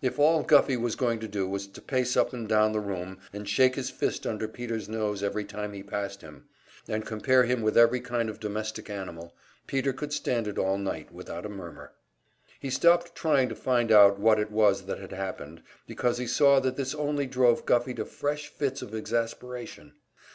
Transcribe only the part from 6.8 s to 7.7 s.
and compare him